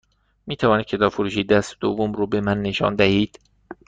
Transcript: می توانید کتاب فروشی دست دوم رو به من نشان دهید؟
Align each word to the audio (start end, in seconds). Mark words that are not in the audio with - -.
می 0.47 0.55
توانید 0.57 0.85
کتاب 0.85 1.11
فروشی 1.11 1.43
دست 1.43 1.75
دوم 1.79 2.13
رو 2.13 2.27
به 2.27 2.41
من 2.41 2.61
نشان 2.61 2.95
دهید؟ 2.95 3.39